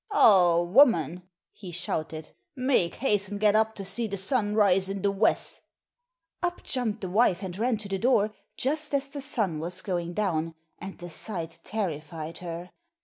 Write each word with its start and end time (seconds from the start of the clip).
'Aw, 0.09 0.63
woman,' 0.63 1.21
he 1.51 1.69
shouted, 1.71 2.31
'make 2.55 2.95
haste 2.95 3.31
an' 3.31 3.37
get 3.37 3.55
up 3.55 3.75
to 3.75 3.85
see 3.85 4.07
the 4.07 4.17
sun 4.17 4.55
rise 4.55 4.89
in 4.89 5.03
the 5.03 5.11
wes'.' 5.11 5.61
Up 6.41 6.63
jumped 6.63 7.01
the 7.01 7.07
wife 7.11 7.43
and 7.43 7.55
ran 7.59 7.77
to 7.77 7.87
the 7.87 7.99
door 7.99 8.33
just 8.57 8.95
as 8.95 9.07
the 9.09 9.21
sun 9.21 9.59
was 9.59 9.83
going 9.83 10.13
down, 10.13 10.55
and 10.79 10.97
the 10.97 11.07
sight 11.09 11.59
terrified 11.63 12.39
her. 12.39 12.71